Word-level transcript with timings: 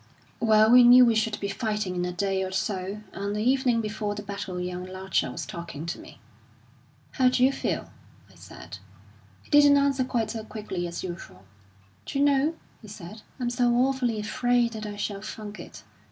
"Well, 0.39 0.71
we 0.71 0.81
knew 0.83 1.05
we 1.05 1.13
should 1.13 1.39
be 1.39 1.47
fighting 1.47 1.95
in 1.95 2.05
a 2.05 2.11
day 2.11 2.41
or 2.41 2.49
so; 2.51 3.01
and 3.13 3.35
the 3.35 3.43
evening 3.43 3.81
before 3.81 4.15
the 4.15 4.23
battle 4.23 4.59
young 4.59 4.83
Larcher 4.83 5.29
was 5.31 5.45
talking 5.45 5.85
to 5.85 5.99
me. 5.99 6.17
'How 7.11 7.29
d'you 7.29 7.51
feel?' 7.51 7.91
I 8.27 8.33
said. 8.33 8.79
He 9.43 9.51
didn't 9.51 9.77
answer 9.77 10.03
quite 10.03 10.31
so 10.31 10.43
quickly 10.43 10.87
as 10.87 11.03
usual. 11.03 11.43
'D'you 12.07 12.23
know,' 12.23 12.55
he 12.81 12.87
said, 12.87 13.21
'I'm 13.39 13.51
so 13.51 13.71
awfully 13.75 14.19
afraid 14.19 14.71
that 14.73 14.87
I 14.87 14.95
shall 14.95 15.21
funk 15.21 15.59
it.' 15.59 15.83